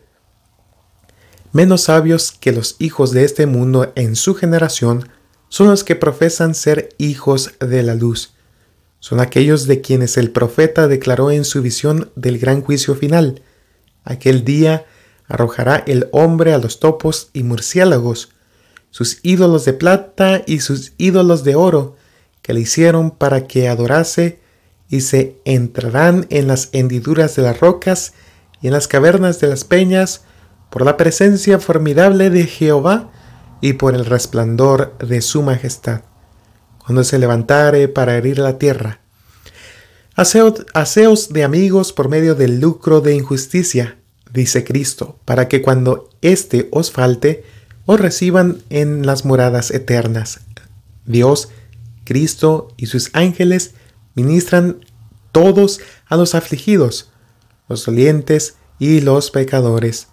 Menos 1.54 1.82
sabios 1.84 2.32
que 2.32 2.52
los 2.52 2.76
hijos 2.80 3.12
de 3.12 3.26
este 3.26 3.46
mundo 3.46 3.92
en 3.96 4.16
su 4.16 4.36
generación 4.36 5.10
son 5.50 5.68
los 5.68 5.84
que 5.84 5.98
profesan 5.98 6.56
ser 6.56 6.90
hijos 6.98 7.52
de 7.60 7.84
la 7.84 7.96
luz. 7.96 8.34
Son 9.00 9.20
aquellos 9.20 9.68
de 9.68 9.82
quienes 9.82 10.16
el 10.18 10.32
profeta 10.32 10.88
declaró 10.88 11.32
en 11.32 11.44
su 11.44 11.62
visión 11.62 12.12
del 12.16 12.40
gran 12.40 12.62
juicio 12.62 12.96
final. 12.96 13.42
Aquel 14.04 14.46
día 14.46 14.86
arrojará 15.28 15.84
el 15.88 16.08
hombre 16.12 16.54
a 16.54 16.58
los 16.58 16.80
topos 16.80 17.30
y 17.34 17.44
murciélagos, 17.44 18.30
sus 18.92 19.20
ídolos 19.24 19.66
de 19.66 19.74
plata 19.74 20.44
y 20.46 20.60
sus 20.60 20.94
ídolos 20.98 21.44
de 21.44 21.56
oro, 21.56 21.96
que 22.42 22.54
le 22.54 22.62
hicieron 22.62 23.12
para 23.12 23.48
que 23.48 23.68
adorase 23.68 24.40
y 24.90 25.02
se 25.02 25.38
entrarán 25.46 26.28
en 26.30 26.48
las 26.48 26.70
hendiduras 26.72 27.36
de 27.36 27.44
las 27.44 27.60
rocas 27.60 28.14
y 28.62 28.68
en 28.68 28.74
las 28.74 28.88
cavernas 28.88 29.40
de 29.40 29.48
las 29.48 29.64
peñas 29.64 30.24
por 30.70 30.86
la 30.86 30.98
presencia 30.98 31.60
formidable 31.60 32.30
de 32.30 32.46
Jehová 32.46 33.12
y 33.62 33.74
por 33.74 33.94
el 33.94 34.06
resplandor 34.06 34.98
de 35.00 35.22
su 35.22 35.42
majestad, 35.42 36.02
cuando 36.80 37.04
se 37.04 37.20
levantare 37.20 37.88
para 37.88 38.18
herir 38.18 38.40
la 38.40 38.58
tierra. 38.58 39.02
Haceos 40.16 41.30
de 41.30 41.44
amigos 41.44 41.94
por 41.94 42.10
medio 42.10 42.36
del 42.36 42.60
lucro 42.60 43.02
de 43.02 43.16
injusticia, 43.16 43.98
dice 44.32 44.64
Cristo, 44.64 45.20
para 45.26 45.48
que 45.48 45.62
cuando 45.62 46.10
éste 46.22 46.70
os 46.72 46.92
falte, 46.92 47.44
os 47.86 48.00
reciban 48.00 48.62
en 48.70 49.06
las 49.06 49.26
moradas 49.26 49.72
eternas. 49.72 50.42
Dios, 51.06 51.50
Cristo 52.04 52.70
y 52.78 52.88
sus 52.88 53.10
ángeles 53.14 53.74
ministran 54.16 54.86
todos 55.32 55.80
a 56.08 56.18
los 56.18 56.36
afligidos, 56.36 57.11
los 57.72 57.86
dolientes 57.86 58.56
y 58.80 59.02
los 59.02 59.32
pecadores. 59.32 60.08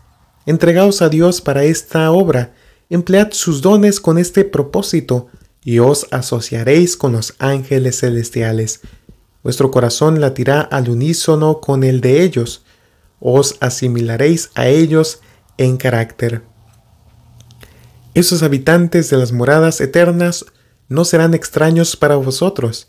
Entregaos 0.47 1.03
a 1.03 1.09
Dios 1.09 1.41
para 1.41 1.65
esta 1.65 2.11
obra, 2.11 2.55
emplead 2.88 3.33
sus 3.33 3.61
dones 3.61 4.00
con 4.00 4.17
este 4.17 4.45
propósito, 4.45 5.29
y 5.62 5.81
os 5.81 6.07
asociaréis 6.12 6.97
con 6.97 7.12
los 7.12 7.35
ángeles 7.38 8.00
celestiales. 8.00 8.81
Vuestro 9.43 9.71
corazón 9.71 10.21
latirá 10.21 10.61
al 10.61 10.88
unísono 10.88 11.61
con 11.61 11.85
el 11.85 12.00
de 12.00 12.23
ellos, 12.23 12.65
os 13.21 13.57
asimilaréis 13.61 14.50
a 14.55 14.69
ellos 14.69 15.21
en 15.59 15.77
carácter. 15.77 16.43
Esos 18.15 18.43
habitantes 18.43 19.11
de 19.11 19.19
las 19.19 19.33
moradas 19.33 19.81
eternas 19.81 20.47
no 20.88 21.05
serán 21.05 21.35
extraños 21.35 21.97
para 21.97 22.17
vosotros, 22.17 22.88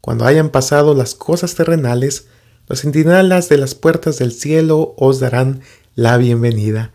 cuando 0.00 0.24
hayan 0.24 0.50
pasado 0.50 0.94
las 0.94 1.14
cosas 1.14 1.54
terrenales, 1.54 2.26
Los 2.68 2.80
centinelas 2.80 3.48
de 3.48 3.58
las 3.58 3.76
puertas 3.76 4.18
del 4.18 4.32
cielo 4.32 4.94
os 4.96 5.20
darán 5.20 5.60
la 5.94 6.16
bienvenida. 6.16 6.92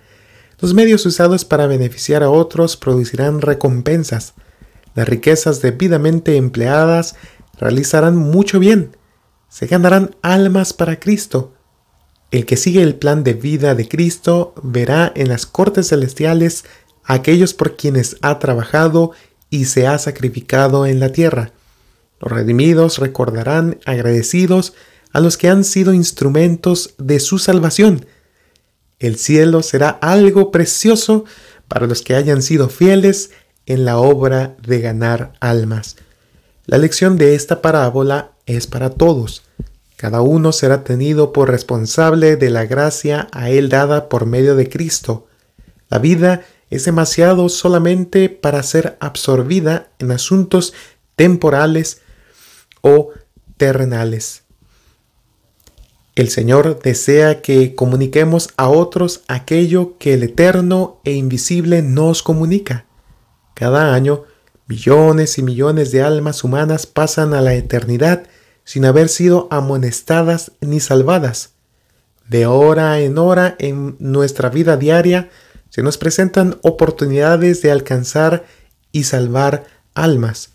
Los 0.60 0.74
medios 0.74 1.06
usados 1.06 1.46
para 1.46 1.66
beneficiar 1.66 2.24
a 2.24 2.30
otros 2.30 2.76
producirán 2.76 3.40
recompensas. 3.40 4.34
Las 4.96 5.08
riquezas 5.08 5.62
debidamente 5.62 6.36
empleadas 6.36 7.16
realizarán 7.58 8.18
mucho 8.18 8.60
bien. 8.60 8.98
Se 9.48 9.68
ganarán 9.68 10.16
almas 10.22 10.74
para 10.74 11.00
Cristo. 11.00 11.54
El 12.32 12.46
que 12.46 12.58
sigue 12.58 12.84
el 12.84 12.96
plan 12.96 13.24
de 13.24 13.34
vida 13.34 13.74
de 13.74 13.88
Cristo 13.88 14.54
verá 14.62 15.12
en 15.16 15.30
las 15.30 15.46
cortes 15.46 15.88
celestiales 15.88 16.66
a 17.06 17.14
aquellos 17.14 17.54
por 17.54 17.78
quienes 17.78 18.18
ha 18.22 18.40
trabajado 18.40 19.12
y 19.50 19.66
se 19.66 19.88
ha 19.88 19.98
sacrificado 19.98 20.86
en 20.86 21.00
la 21.00 21.14
tierra. 21.14 21.54
Los 22.20 22.32
redimidos 22.32 23.00
recordarán 23.00 23.80
agradecidos 23.86 24.74
a 25.14 25.20
los 25.20 25.38
que 25.38 25.50
han 25.50 25.64
sido 25.64 25.94
instrumentos 25.94 26.94
de 26.98 27.20
su 27.20 27.38
salvación. 27.38 28.06
El 29.00 29.18
cielo 29.18 29.64
será 29.64 29.90
algo 29.90 30.52
precioso 30.52 31.26
para 31.68 31.88
los 31.88 32.02
que 32.02 32.16
hayan 32.16 32.42
sido 32.42 32.70
fieles 32.70 33.32
en 33.66 33.86
la 33.86 33.98
obra 33.98 34.56
de 34.62 34.82
ganar 34.82 35.34
almas. 35.40 35.96
La 36.66 36.78
lección 36.78 37.18
de 37.18 37.36
esta 37.36 37.62
parábola 37.62 38.32
es 38.46 38.68
para 38.68 38.90
todos. 38.92 39.44
Cada 39.98 40.22
uno 40.22 40.52
será 40.52 40.84
tenido 40.84 41.32
por 41.34 41.50
responsable 41.50 42.36
de 42.36 42.50
la 42.50 42.66
gracia 42.66 43.28
a 43.32 43.50
él 43.50 43.70
dada 43.70 44.10
por 44.10 44.26
medio 44.26 44.56
de 44.56 44.70
Cristo. 44.70 45.28
La 45.90 46.00
vida 46.00 46.44
es 46.70 46.86
demasiado 46.86 47.50
solamente 47.50 48.30
para 48.30 48.64
ser 48.64 48.98
absorbida 49.00 49.90
en 50.00 50.12
asuntos 50.12 50.74
temporales 51.16 52.02
o 52.82 53.10
terrenales. 53.58 54.41
El 56.16 56.30
Señor 56.30 56.80
desea 56.82 57.42
que 57.42 57.74
comuniquemos 57.74 58.50
a 58.58 58.68
otros 58.68 59.22
aquello 59.30 59.98
que 59.98 60.14
el 60.14 60.24
eterno 60.24 61.00
e 61.06 61.14
invisible 61.14 61.82
nos 61.82 62.22
comunica. 62.22 62.86
Cada 63.54 63.94
año, 63.94 64.26
millones 64.68 65.38
y 65.38 65.44
millones 65.44 65.92
de 65.92 66.02
almas 66.02 66.44
humanas 66.44 66.86
pasan 66.86 67.34
a 67.34 67.42
la 67.42 67.54
eternidad 67.54 68.24
sin 68.66 68.84
haber 68.86 69.08
sido 69.08 69.48
amonestadas 69.52 70.52
ni 70.60 70.82
salvadas. 70.82 71.54
De 72.28 72.46
hora 72.46 73.00
en 73.00 73.18
hora 73.18 73.56
en 73.60 73.96
nuestra 74.00 74.50
vida 74.50 74.76
diaria 74.76 75.30
se 75.70 75.82
nos 75.82 75.98
presentan 75.98 76.58
oportunidades 76.62 77.62
de 77.62 77.72
alcanzar 77.72 78.46
y 78.92 79.04
salvar 79.04 79.64
almas. 79.94 80.50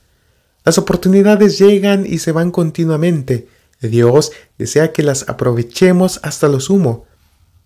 Las 0.65 0.77
oportunidades 0.77 1.59
llegan 1.59 2.05
y 2.05 2.19
se 2.19 2.33
van 2.33 2.51
continuamente. 2.51 3.49
Dios 3.81 4.33
desea 4.59 4.93
que 4.93 5.03
las 5.03 5.29
aprovechemos 5.29 6.21
hasta 6.23 6.49
lo 6.49 6.61
sumo. 6.61 7.05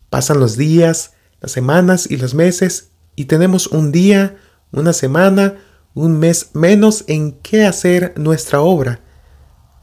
Pasan 0.09 0.41
los 0.41 0.57
días, 0.57 1.13
las 1.41 1.53
semanas 1.53 2.11
y 2.11 2.17
los 2.17 2.35
meses 2.35 2.91
y 3.17 3.27
tenemos 3.27 3.67
un 3.69 3.93
día, 3.93 4.37
una 4.73 4.93
semana, 4.93 5.57
un 5.95 6.19
mes 6.19 6.51
menos 6.55 7.05
en 7.07 7.33
qué 7.33 7.67
hacer 7.67 8.15
nuestra 8.17 8.61
obra. 8.61 9.01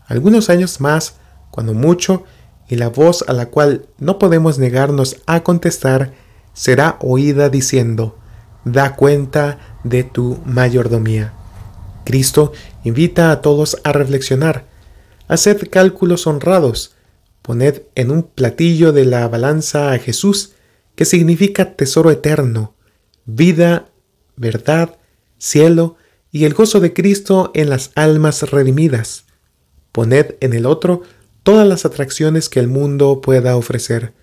Algunos 0.07 0.49
años 0.49 0.79
más, 0.79 1.15
cuando 1.51 1.73
mucho, 1.73 2.23
y 2.69 2.75
la 2.75 2.89
voz 2.89 3.23
a 3.27 3.33
la 3.33 3.47
cual 3.47 3.87
no 3.97 4.19
podemos 4.19 4.59
negarnos 4.59 5.17
a 5.25 5.43
contestar 5.43 6.13
será 6.53 6.97
oída 7.01 7.49
diciendo, 7.49 8.17
da 8.65 8.95
cuenta 8.95 9.59
de 9.83 10.03
tu 10.03 10.39
mayordomía. 10.45 11.33
Cristo 12.03 12.51
invita 12.83 13.31
a 13.31 13.41
todos 13.41 13.77
a 13.83 13.91
reflexionar. 13.91 14.65
Haced 15.27 15.69
cálculos 15.69 16.27
honrados. 16.27 16.95
Poned 17.41 17.83
en 17.95 18.11
un 18.11 18.23
platillo 18.23 18.91
de 18.91 19.05
la 19.05 19.27
balanza 19.27 19.91
a 19.91 19.99
Jesús, 19.99 20.53
que 20.95 21.05
significa 21.05 21.75
tesoro 21.75 22.11
eterno, 22.11 22.75
vida, 23.25 23.89
verdad, 24.35 24.97
cielo 25.37 25.95
y 26.31 26.45
el 26.45 26.53
gozo 26.53 26.79
de 26.79 26.93
Cristo 26.93 27.51
en 27.53 27.69
las 27.69 27.91
almas 27.95 28.49
redimidas. 28.49 29.25
Poned 29.91 30.35
en 30.39 30.53
el 30.53 30.65
otro 30.65 31.03
todas 31.43 31.67
las 31.67 31.85
atracciones 31.85 32.49
que 32.49 32.59
el 32.59 32.67
mundo 32.67 33.21
pueda 33.21 33.55
ofrecer. 33.55 34.13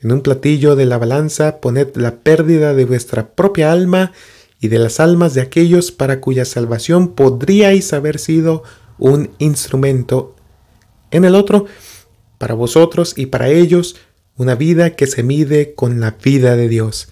En 0.00 0.12
un 0.12 0.22
platillo 0.22 0.76
de 0.76 0.86
la 0.86 0.98
balanza 0.98 1.60
poned 1.60 1.96
la 1.96 2.16
pérdida 2.16 2.74
de 2.74 2.84
vuestra 2.84 3.34
propia 3.34 3.72
alma 3.72 4.12
y 4.60 4.68
de 4.68 4.78
las 4.78 5.00
almas 5.00 5.34
de 5.34 5.40
aquellos 5.40 5.90
para 5.90 6.20
cuya 6.20 6.44
salvación 6.44 7.14
podríais 7.14 7.92
haber 7.92 8.18
sido 8.18 8.62
un 8.98 9.30
instrumento. 9.38 10.36
En 11.10 11.24
el 11.24 11.34
otro, 11.34 11.66
para 12.38 12.54
vosotros 12.54 13.14
y 13.16 13.26
para 13.26 13.48
ellos, 13.48 13.96
una 14.36 14.54
vida 14.54 14.96
que 14.96 15.06
se 15.06 15.22
mide 15.22 15.74
con 15.74 16.00
la 16.00 16.12
vida 16.12 16.56
de 16.56 16.68
Dios. 16.68 17.08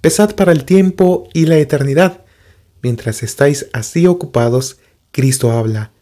Pesad 0.00 0.36
para 0.36 0.52
el 0.52 0.64
tiempo 0.64 1.28
y 1.34 1.46
la 1.46 1.58
eternidad. 1.58 2.24
Mientras 2.82 3.22
estáis 3.22 3.66
así 3.72 4.06
ocupados, 4.06 4.78
Cristo 5.10 5.50
habla. 5.50 5.92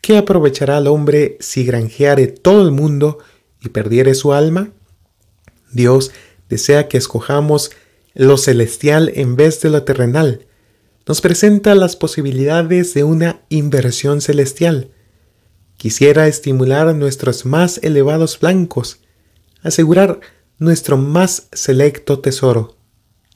¿Qué 0.00 0.16
aprovechará 0.16 0.78
el 0.78 0.88
hombre 0.88 1.36
si 1.40 1.64
granjeare 1.64 2.26
todo 2.26 2.62
el 2.62 2.72
mundo 2.72 3.18
y 3.60 3.68
perdiere 3.68 4.14
su 4.14 4.32
alma? 4.32 4.72
Dios 5.72 6.10
desea 6.48 6.88
que 6.88 6.98
escojamos 6.98 7.70
lo 8.14 8.36
celestial 8.36 9.12
en 9.14 9.36
vez 9.36 9.60
de 9.60 9.70
lo 9.70 9.82
terrenal. 9.84 10.46
Nos 11.06 11.20
presenta 11.20 11.74
las 11.74 11.96
posibilidades 11.96 12.94
de 12.94 13.04
una 13.04 13.42
inversión 13.48 14.20
celestial. 14.20 14.90
Quisiera 15.84 16.28
estimular 16.28 16.94
nuestros 16.94 17.44
más 17.44 17.78
elevados 17.82 18.38
flancos, 18.38 19.00
asegurar 19.62 20.18
nuestro 20.58 20.96
más 20.96 21.48
selecto 21.52 22.20
tesoro. 22.20 22.78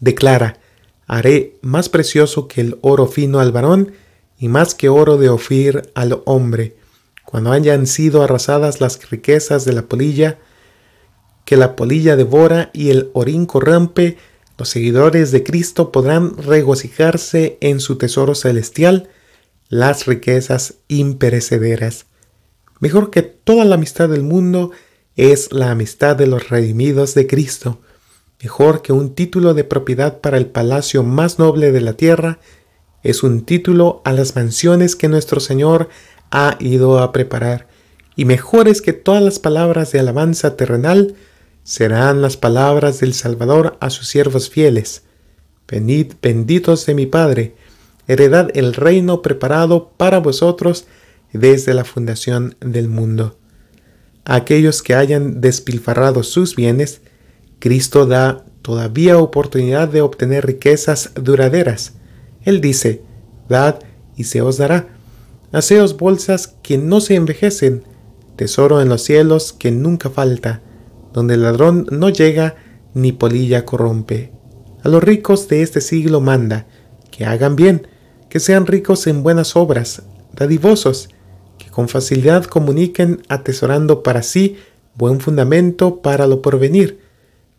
Declara, 0.00 0.58
haré 1.06 1.58
más 1.61 1.90
precioso 1.90 2.48
que 2.48 2.62
el 2.62 2.78
oro 2.80 3.06
fino 3.06 3.40
al 3.40 3.52
varón 3.52 3.92
y 4.38 4.48
más 4.48 4.74
que 4.74 4.88
oro 4.88 5.18
de 5.18 5.28
Ofir 5.28 5.92
al 5.94 6.22
hombre, 6.24 6.78
cuando 7.26 7.52
hayan 7.52 7.87
sido 7.87 8.22
arrasadas 8.22 8.80
las 8.80 9.11
riquezas 9.11 9.66
de 9.66 9.74
la 9.74 9.82
polilla, 9.82 10.38
que 11.44 11.58
la 11.58 11.76
polilla 11.76 12.16
devora 12.16 12.70
y 12.72 12.88
el 12.88 13.11
orín 13.12 13.44
corrompe, 13.44 14.16
los 14.56 14.70
seguidores 14.70 15.32
de 15.32 15.44
Cristo 15.44 15.92
podrán 15.92 16.34
regocijarse 16.38 17.58
en 17.61 17.80
su 17.80 17.98
tesoro 17.98 18.34
celestial, 18.34 19.11
las 19.68 20.06
riquezas 20.06 20.76
imperecederas. 20.88 22.06
Mejor 22.81 23.11
que 23.11 23.23
toda 23.23 23.64
la 23.64 23.75
amistad 23.75 24.09
del 24.09 24.23
mundo 24.23 24.71
es 25.17 25.53
la 25.53 25.71
amistad 25.71 26.17
de 26.17 26.27
los 26.27 26.49
redimidos 26.49 27.14
de 27.14 27.27
Cristo. 27.27 27.81
Mejor 28.43 28.83
que 28.83 28.93
un 28.93 29.14
título 29.14 29.53
de 29.55 29.64
propiedad 29.64 30.21
para 30.21 30.37
el 30.37 30.47
palacio 30.47 31.03
más 31.03 31.41
noble 31.41 31.73
de 31.73 31.81
la 31.81 31.95
tierra 31.95 32.38
es 33.03 33.25
un 33.25 33.45
título 33.45 34.01
a 34.05 34.12
las 34.12 34.37
mansiones 34.37 34.95
que 34.95 35.09
nuestro 35.09 35.41
Señor 35.41 35.88
ha 36.31 36.57
ido 36.61 37.01
a 37.01 37.11
preparar. 37.11 37.67
Y 38.14 38.25
mejores 38.25 38.81
que 38.81 38.93
todas 38.93 39.23
las 39.23 39.38
palabras 39.38 39.91
de 39.91 39.99
alabanza 39.99 40.57
terrenal 40.57 41.17
serán 41.64 42.23
las 42.23 42.37
palabras 42.37 43.01
del 43.01 43.12
Salvador 43.12 43.77
a 43.81 43.91
sus 43.91 44.09
siervos 44.09 44.51
fieles. 44.51 45.03
Venid 45.67 46.14
benditos 46.23 46.87
de 46.87 46.95
mi 46.95 47.07
Padre, 47.07 47.55
heredad 48.07 48.51
el 48.55 48.75
reino 48.75 49.21
preparado 49.21 49.91
para 49.97 50.19
vosotros 50.19 50.87
desde 51.33 51.75
la 51.75 51.85
fundación 51.85 52.57
del 52.61 52.88
mundo. 52.88 53.38
A 54.25 54.37
aquellos 54.37 54.83
que 54.83 54.95
hayan 54.95 55.41
despilfarrado 55.41 56.23
sus 56.23 56.55
bienes, 56.55 57.01
Cristo 57.59 58.07
da 58.07 58.45
todavía 58.62 59.19
oportunidad 59.19 59.88
de 59.88 60.03
obtener 60.03 60.47
riquezas 60.47 61.12
duraderas. 61.14 61.95
Él 62.43 62.61
dice, 62.61 63.03
dad 63.49 63.81
y 64.17 64.25
se 64.25 64.43
os 64.43 64.59
dará. 64.59 64.88
Haceos 65.53 65.97
bolsas 65.97 66.55
que 66.62 66.79
no 66.79 67.01
se 67.01 67.14
envejecen, 67.14 67.85
tesoro 68.37 68.81
en 68.83 68.88
los 68.88 69.03
cielos 69.03 69.53
que 69.53 69.71
nunca 69.71 70.11
falta 70.11 70.62
donde 71.12 71.35
el 71.35 71.43
ladrón 71.43 71.87
no 71.91 72.11
llega 72.11 72.57
ni 72.95 73.12
polilla 73.12 73.64
corrompe. 73.64 74.33
A 74.83 74.88
los 74.88 75.03
ricos 75.03 75.49
de 75.49 75.62
este 75.62 75.81
siglo 75.81 76.21
manda, 76.21 76.67
que 77.11 77.25
hagan 77.25 77.57
bien, 77.57 77.88
que 78.29 78.41
sean 78.41 78.67
ricos 78.67 79.07
en 79.07 79.23
buenas 79.23 79.57
obras, 79.57 80.03
dadivosos, 80.33 81.09
que 81.59 81.71
con 81.71 81.88
facilidad 81.88 82.44
comuniquen 82.44 83.23
atesorando 83.29 84.03
para 84.03 84.23
sí 84.23 84.57
buen 84.94 85.21
fundamento 85.21 86.01
para 86.03 86.27
lo 86.27 86.42
porvenir, 86.42 87.01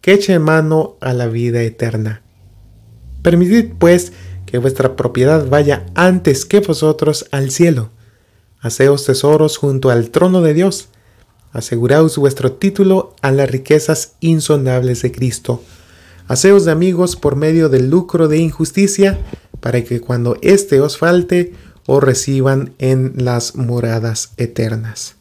que 0.02 0.14
echen 0.14 0.42
mano 0.42 0.98
a 1.00 1.14
la 1.14 1.28
vida 1.28 1.62
eterna. 1.62 2.22
Permitid, 3.22 3.74
pues, 3.80 4.14
que 4.46 4.58
vuestra 4.58 4.96
propiedad 4.96 5.48
vaya 5.48 5.86
antes 5.96 6.46
que 6.46 6.60
vosotros 6.60 7.28
al 7.32 7.52
cielo. 7.52 7.92
Haceos 8.62 9.06
tesoros 9.06 9.58
junto 9.58 9.90
al 9.90 10.10
trono 10.10 10.42
de 10.42 10.54
Dios, 10.54 10.90
Aseguraos 11.52 12.16
vuestro 12.18 12.52
título 12.52 13.16
a 13.22 13.32
las 13.32 13.50
riquezas 13.50 14.14
insondables 14.20 15.02
de 15.02 15.12
Cristo. 15.12 15.64
Haceos 16.28 16.66
de 16.66 16.72
amigos 16.72 17.16
por 17.16 17.36
medio 17.36 17.70
del 17.70 17.90
lucro 17.90 18.28
de 18.28 18.38
injusticia, 18.38 19.18
para 19.60 19.84
que 19.84 20.00
cuando 20.00 20.38
éste 20.44 20.80
os 20.80 21.00
falte, 21.00 21.54
os 21.92 22.04
reciban 22.04 22.76
en 22.78 23.14
las 23.16 23.56
moradas 23.56 24.34
eternas. 24.38 25.16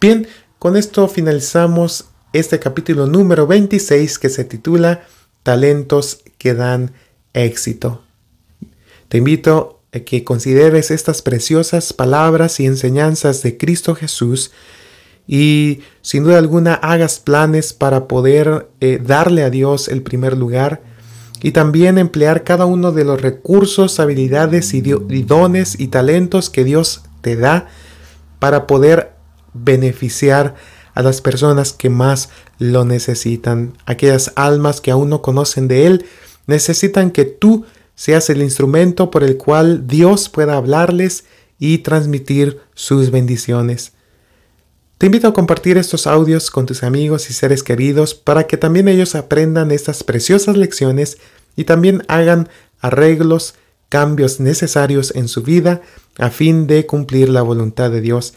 Bien, 0.00 0.28
con 0.60 0.76
esto 0.76 1.08
finalizamos 1.08 2.04
este 2.32 2.60
capítulo 2.60 3.08
número 3.08 3.48
26 3.48 4.20
que 4.20 4.28
se 4.28 4.44
titula 4.44 5.04
Talentos 5.42 6.20
que 6.38 6.54
dan 6.54 6.92
éxito. 7.32 8.04
Te 9.08 9.18
invito 9.18 9.80
a 9.92 9.98
que 9.98 10.22
consideres 10.22 10.92
estas 10.92 11.20
preciosas 11.20 11.92
palabras 11.92 12.60
y 12.60 12.66
enseñanzas 12.66 13.42
de 13.42 13.56
Cristo 13.56 13.96
Jesús 13.96 14.52
y 15.26 15.80
sin 16.00 16.22
duda 16.22 16.38
alguna 16.38 16.74
hagas 16.74 17.18
planes 17.18 17.72
para 17.72 18.06
poder 18.06 18.68
eh, 18.78 19.00
darle 19.02 19.42
a 19.42 19.50
Dios 19.50 19.88
el 19.88 20.02
primer 20.02 20.36
lugar 20.36 20.80
y 21.42 21.52
también 21.52 21.98
emplear 21.98 22.44
cada 22.44 22.66
uno 22.66 22.92
de 22.92 23.04
los 23.04 23.20
recursos, 23.20 24.00
habilidades 24.00 24.74
y, 24.74 24.78
y 24.78 25.22
dones 25.22 25.78
y 25.78 25.88
talentos 25.88 26.50
que 26.50 26.64
Dios 26.64 27.02
te 27.20 27.36
da 27.36 27.68
para 28.38 28.66
poder 28.66 29.12
beneficiar 29.52 30.54
a 30.94 31.02
las 31.02 31.20
personas 31.20 31.72
que 31.72 31.90
más 31.90 32.30
lo 32.58 32.84
necesitan. 32.84 33.74
Aquellas 33.84 34.32
almas 34.34 34.80
que 34.80 34.90
aún 34.90 35.10
no 35.10 35.22
conocen 35.22 35.68
de 35.68 35.86
Él 35.86 36.06
necesitan 36.46 37.10
que 37.10 37.24
tú 37.24 37.64
seas 37.94 38.30
el 38.30 38.42
instrumento 38.42 39.10
por 39.10 39.24
el 39.24 39.36
cual 39.36 39.86
Dios 39.86 40.28
pueda 40.28 40.56
hablarles 40.56 41.24
y 41.58 41.78
transmitir 41.78 42.60
sus 42.74 43.10
bendiciones. 43.10 43.92
Te 44.98 45.06
invito 45.06 45.28
a 45.28 45.34
compartir 45.34 45.76
estos 45.76 46.06
audios 46.06 46.50
con 46.50 46.64
tus 46.64 46.82
amigos 46.82 47.28
y 47.28 47.34
seres 47.34 47.62
queridos 47.62 48.14
para 48.14 48.46
que 48.46 48.56
también 48.56 48.88
ellos 48.88 49.14
aprendan 49.14 49.70
estas 49.70 50.02
preciosas 50.02 50.56
lecciones 50.56 51.18
y 51.54 51.64
también 51.64 52.02
hagan 52.08 52.48
arreglos, 52.80 53.56
cambios 53.90 54.40
necesarios 54.40 55.14
en 55.14 55.28
su 55.28 55.42
vida 55.42 55.82
a 56.16 56.30
fin 56.30 56.66
de 56.66 56.86
cumplir 56.86 57.28
la 57.28 57.42
voluntad 57.42 57.90
de 57.90 58.00
Dios 58.00 58.32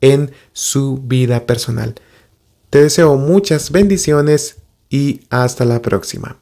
en 0.00 0.32
su 0.52 0.98
vida 1.00 1.46
personal. 1.46 1.94
Te 2.70 2.82
deseo 2.82 3.16
muchas 3.16 3.70
bendiciones 3.70 4.56
y 4.88 5.20
hasta 5.30 5.64
la 5.64 5.80
próxima. 5.80 6.39